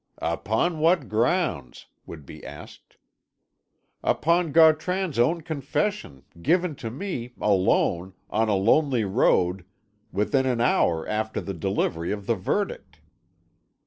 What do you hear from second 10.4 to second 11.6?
an hour after the